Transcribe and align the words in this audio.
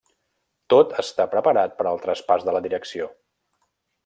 Tot 0.73 0.95
està 1.03 1.27
preparat 1.35 1.77
per 1.81 1.87
al 1.91 2.01
traspàs 2.07 2.49
de 2.49 2.57
la 2.57 2.63
direcció. 2.69 3.15